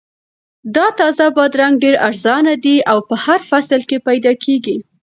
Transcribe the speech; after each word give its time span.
دا 0.75 0.85
تازه 0.99 1.25
بادرنګ 1.35 1.75
ډېر 1.83 1.95
ارزانه 2.07 2.53
دي 2.65 2.75
او 2.91 2.97
په 3.07 3.15
هر 3.23 3.39
فصل 3.49 3.81
کې 3.89 3.97
پیدا 4.07 4.31
کیږي. 4.43 4.77